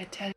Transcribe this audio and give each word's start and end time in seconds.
I 0.00 0.04
tell 0.04 0.32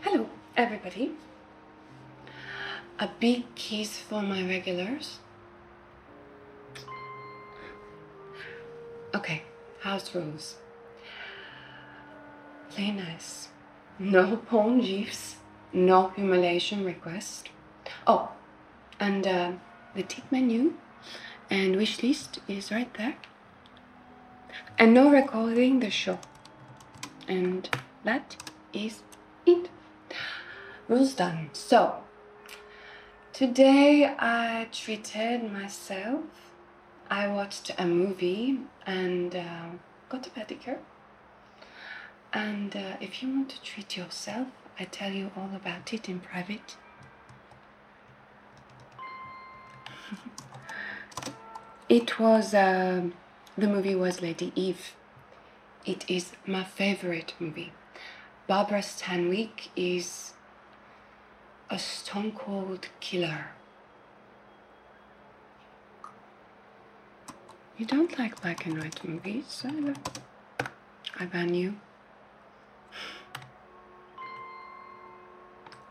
Hello, 0.00 0.28
everybody. 0.56 1.12
A 2.98 3.08
big 3.20 3.54
kiss 3.54 3.98
for 3.98 4.20
my 4.20 4.42
regulars. 4.42 5.20
Okay, 9.14 9.42
house 9.80 10.12
rules. 10.12 10.56
Play 12.70 12.90
nice. 12.90 13.48
No 14.00 14.36
porn 14.36 14.80
gifs. 14.80 15.36
No 15.72 16.08
humiliation 16.08 16.84
request. 16.84 17.50
Oh, 18.08 18.32
and 18.98 19.26
uh, 19.26 19.52
the 19.94 20.02
tip 20.02 20.24
menu 20.30 20.74
and 21.50 21.76
wish 21.76 22.02
list 22.02 22.40
is 22.48 22.70
right 22.70 22.92
there. 22.94 23.16
And 24.78 24.94
no 24.94 25.10
recording 25.10 25.80
the 25.80 25.90
show. 25.90 26.18
And 27.28 27.68
that 28.04 28.36
is 28.72 29.02
it. 29.44 29.68
Rules 30.88 31.14
done. 31.14 31.50
So, 31.52 31.96
today 33.32 34.14
I 34.18 34.68
treated 34.72 35.50
myself. 35.52 36.20
I 37.10 37.28
watched 37.28 37.72
a 37.78 37.86
movie 37.86 38.60
and 38.84 39.34
uh, 39.34 39.66
got 40.08 40.26
a 40.26 40.30
pedicure. 40.30 40.78
And 42.32 42.76
uh, 42.76 42.96
if 43.00 43.22
you 43.22 43.30
want 43.30 43.50
to 43.50 43.62
treat 43.62 43.96
yourself, 43.96 44.48
I 44.78 44.84
tell 44.84 45.12
you 45.12 45.30
all 45.36 45.50
about 45.54 45.92
it 45.94 46.08
in 46.08 46.20
private. 46.20 46.76
It 51.88 52.18
was, 52.18 52.54
uh, 52.54 53.02
the 53.56 53.66
movie 53.66 53.94
was 53.94 54.20
Lady 54.20 54.52
Eve. 54.54 54.94
It 55.84 56.04
is 56.08 56.32
my 56.46 56.64
favorite 56.64 57.34
movie. 57.38 57.72
Barbara 58.46 58.80
Stanwyck 58.80 59.68
is 59.76 60.34
a 61.70 61.78
stone 61.78 62.32
cold 62.32 62.88
killer. 63.00 63.46
You 67.76 67.86
don't 67.86 68.18
like 68.18 68.40
black 68.40 68.64
and 68.66 68.78
white 68.78 69.04
movies, 69.04 69.44
so 69.48 69.94
I 71.18 71.26
ban 71.26 71.54
you. 71.54 71.76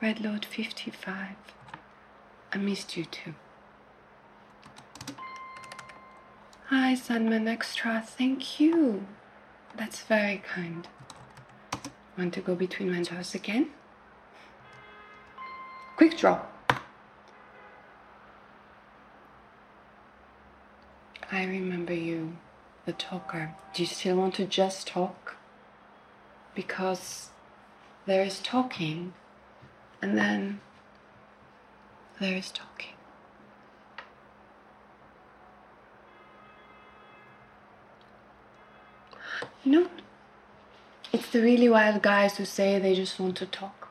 Red 0.00 0.20
Lord 0.20 0.44
55. 0.44 1.36
I 2.52 2.58
missed 2.58 2.96
you 2.96 3.04
too. 3.04 3.34
Hi, 6.70 6.96
Sandman 6.96 7.46
Extra. 7.46 8.02
Thank 8.04 8.58
you. 8.58 9.06
That's 9.76 10.00
very 10.00 10.38
kind. 10.38 10.88
Want 12.18 12.34
to 12.34 12.40
go 12.40 12.56
between 12.56 12.90
my 12.90 13.04
jaws 13.04 13.36
again? 13.36 13.68
Quick 15.96 16.18
draw. 16.18 16.40
I 21.30 21.44
remember 21.44 21.94
you, 21.94 22.36
the 22.84 22.92
talker. 22.94 23.54
Do 23.72 23.84
you 23.84 23.86
still 23.86 24.16
want 24.16 24.34
to 24.34 24.44
just 24.44 24.88
talk? 24.88 25.36
Because 26.52 27.30
there 28.06 28.24
is 28.24 28.40
talking, 28.40 29.14
and 30.02 30.18
then 30.18 30.58
there 32.18 32.36
is 32.36 32.50
talking. 32.50 32.95
Know, 39.66 39.88
it's 41.12 41.28
the 41.30 41.42
really 41.42 41.68
wild 41.68 42.00
guys 42.00 42.36
who 42.36 42.44
say 42.44 42.78
they 42.78 42.94
just 42.94 43.18
want 43.18 43.36
to 43.38 43.46
talk. 43.46 43.88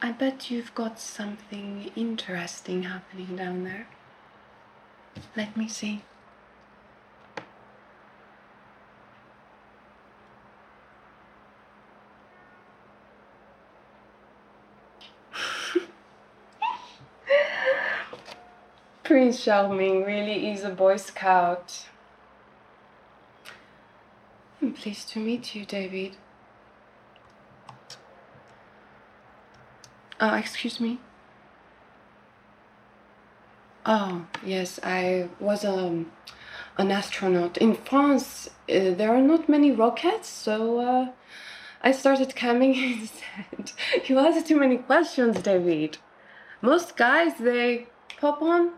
I 0.00 0.12
bet 0.12 0.50
you've 0.50 0.74
got 0.74 0.98
something 0.98 1.90
interesting 1.94 2.84
happening 2.84 3.36
down 3.36 3.64
there. 3.64 3.86
Let 5.36 5.58
me 5.58 5.68
see. 5.68 6.04
Prince 19.04 19.44
Charming 19.44 20.02
really 20.04 20.50
is 20.50 20.64
a 20.64 20.70
Boy 20.70 20.96
Scout. 20.96 21.87
I'm 24.60 24.72
pleased 24.72 25.08
to 25.10 25.20
meet 25.20 25.54
you, 25.54 25.64
David. 25.64 26.16
Oh, 30.20 30.34
excuse 30.34 30.80
me. 30.80 30.98
Oh, 33.86 34.26
yes, 34.44 34.80
I 34.82 35.28
was 35.38 35.64
um, 35.64 36.10
an 36.76 36.90
astronaut. 36.90 37.56
In 37.58 37.74
France, 37.74 38.48
uh, 38.68 38.90
there 38.90 39.14
are 39.14 39.22
not 39.22 39.48
many 39.48 39.70
rockets, 39.70 40.28
so 40.28 40.80
uh, 40.80 41.12
I 41.80 41.92
started 41.92 42.34
coming 42.34 42.74
instead. 43.00 43.72
you 44.08 44.18
asked 44.18 44.48
too 44.48 44.58
many 44.58 44.78
questions, 44.78 45.40
David. 45.40 45.98
Most 46.60 46.96
guys, 46.96 47.34
they 47.38 47.86
pop 48.18 48.42
on, 48.42 48.72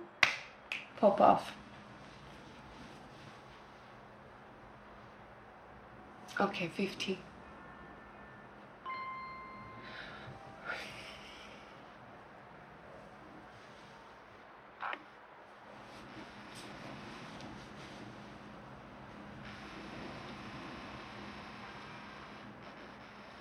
pop 0.99 1.23
off. 1.23 1.53
Okay, 6.41 6.69
50. 6.69 7.19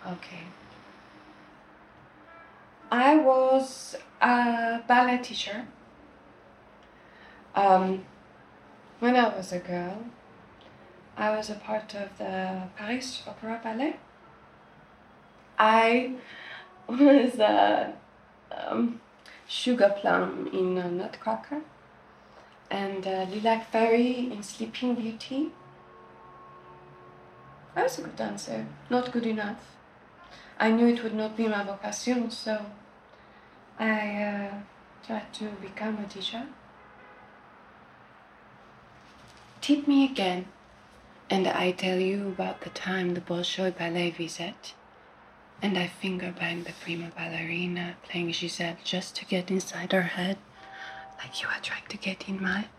Okay. 0.05 0.39
I 2.91 3.15
was 3.15 3.95
a 4.21 4.81
ballet 4.85 5.19
teacher. 5.19 5.65
Um, 7.55 8.03
when 8.99 9.15
I 9.15 9.29
was 9.29 9.53
a 9.53 9.59
girl, 9.59 10.03
I 11.19 11.35
was 11.35 11.49
a 11.49 11.55
part 11.55 11.93
of 11.95 12.17
the 12.17 12.61
Paris 12.77 13.23
Opera 13.27 13.59
Ballet. 13.61 13.97
I 15.57 16.13
was 16.87 17.37
a 17.39 17.93
um, 18.49 19.01
sugar 19.45 19.93
plum 19.99 20.47
in 20.53 20.75
Nutcracker 20.97 21.59
and 22.71 23.05
Lilac 23.05 23.69
Fairy 23.69 24.31
in 24.31 24.41
Sleeping 24.41 24.95
Beauty. 24.95 25.51
I 27.75 27.83
was 27.83 27.99
a 27.99 28.03
good 28.03 28.15
dancer, 28.15 28.65
not 28.89 29.11
good 29.11 29.25
enough. 29.25 29.75
I 30.57 30.71
knew 30.71 30.87
it 30.87 31.03
would 31.03 31.15
not 31.15 31.35
be 31.35 31.49
my 31.49 31.65
vocation, 31.65 32.31
so 32.31 32.65
I 33.77 34.23
uh, 34.23 34.53
tried 35.05 35.33
to 35.33 35.49
become 35.61 35.97
a 35.97 36.07
teacher. 36.07 36.47
Tip 39.59 39.85
me 39.85 40.05
again, 40.05 40.45
and 41.29 41.47
I 41.47 41.71
tell 41.71 41.99
you 41.99 42.29
about 42.29 42.61
the 42.61 42.69
time 42.69 43.13
the 43.13 43.21
Bolshoi 43.21 43.77
Ballet 43.77 44.11
visit, 44.11 44.73
and 45.61 45.77
I 45.77 45.87
finger 45.87 46.33
banged 46.39 46.65
the 46.65 46.73
prima 46.83 47.11
ballerina 47.15 47.95
playing 48.03 48.31
Giselle 48.31 48.77
just 48.83 49.15
to 49.17 49.25
get 49.25 49.51
inside 49.51 49.91
her 49.91 50.01
head, 50.01 50.37
like 51.19 51.41
you 51.41 51.47
are 51.47 51.61
trying 51.61 51.87
to 51.89 51.97
get 51.97 52.27
in 52.27 52.41
mine. 52.41 52.69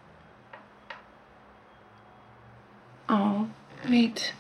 Oh, 3.09 3.49
wait. 3.89 4.35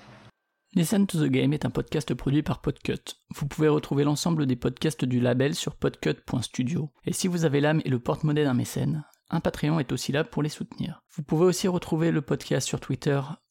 Listen 0.77 1.05
to 1.05 1.19
the 1.19 1.29
Game 1.29 1.53
est 1.53 1.65
un 1.65 1.71
podcast 1.71 2.15
produit 2.15 2.45
par 2.45 2.61
Podcut. 2.61 3.17
Vous 3.35 3.47
pouvez 3.49 3.67
retrouver 3.67 4.05
l'ensemble 4.05 4.47
des 4.47 4.55
podcasts 4.55 5.05
du 5.05 5.19
label 5.19 5.57
sur 5.57 5.75
podcut.studio. 5.75 6.93
Et 7.05 7.13
si 7.13 7.27
vous 7.27 7.45
avez 7.45 7.61
l'âme 7.61 7.83
et 7.85 7.89
le 7.89 7.99
porte-monnaie 7.99 8.45
d'un 8.45 8.55
mécène, 8.55 9.05
un 9.31 9.41
Patreon 9.41 9.81
est 9.81 9.91
aussi 9.91 10.13
là 10.13 10.23
pour 10.23 10.45
les 10.45 10.49
soutenir. 10.49 11.03
Vous 11.17 11.25
pouvez 11.25 11.45
aussi 11.45 11.67
retrouver 11.67 12.13
le 12.13 12.23
podcast 12.23 12.69
sur 12.69 12.79
Twitter, 12.79 13.21